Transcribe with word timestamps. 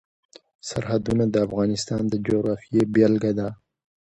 سرحدونه 0.67 1.23
د 1.29 1.35
افغانستان 1.47 2.01
د 2.09 2.13
جغرافیې 2.25 2.83
بېلګه 2.93 3.31
ده. 3.39 3.49